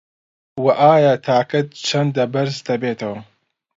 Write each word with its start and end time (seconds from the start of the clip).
وه 0.63 0.73
ئایا 0.81 1.13
تاکەت 1.27 1.67
چەندە 1.87 2.23
بەرز 2.33 2.57
دەبێتەوه 2.67 3.19